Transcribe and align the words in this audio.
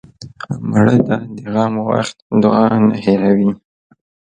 مړه 0.69 0.95
ته 1.07 1.15
د 1.35 1.37
غم 1.53 1.73
وخت 1.89 2.17
دعا 2.41 2.65
نه 2.87 2.95
هېروې 3.03 3.51